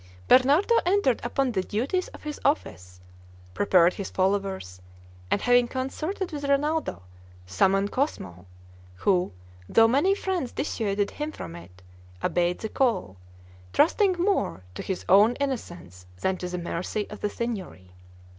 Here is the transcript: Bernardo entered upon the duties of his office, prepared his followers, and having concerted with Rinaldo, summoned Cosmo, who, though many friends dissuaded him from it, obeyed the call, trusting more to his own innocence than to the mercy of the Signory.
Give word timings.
Bernardo 0.27 0.73
entered 0.83 1.21
upon 1.23 1.51
the 1.51 1.61
duties 1.61 2.07
of 2.07 2.23
his 2.23 2.41
office, 2.43 3.01
prepared 3.53 3.93
his 3.93 4.09
followers, 4.09 4.81
and 5.29 5.43
having 5.43 5.67
concerted 5.67 6.31
with 6.31 6.43
Rinaldo, 6.45 7.03
summoned 7.45 7.91
Cosmo, 7.91 8.47
who, 8.95 9.31
though 9.69 9.87
many 9.87 10.15
friends 10.15 10.53
dissuaded 10.53 11.11
him 11.11 11.31
from 11.31 11.55
it, 11.55 11.83
obeyed 12.23 12.57
the 12.57 12.69
call, 12.69 13.17
trusting 13.73 14.13
more 14.13 14.63
to 14.73 14.81
his 14.81 15.05
own 15.07 15.35
innocence 15.35 16.07
than 16.19 16.35
to 16.37 16.49
the 16.49 16.57
mercy 16.57 17.07
of 17.11 17.19
the 17.19 17.29
Signory. 17.29 17.91